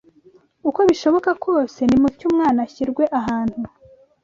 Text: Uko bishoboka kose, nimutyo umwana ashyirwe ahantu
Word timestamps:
Uko 0.69 0.79
bishoboka 0.89 1.29
kose, 1.45 1.79
nimutyo 1.85 2.23
umwana 2.29 2.59
ashyirwe 2.65 3.03
ahantu 3.19 3.59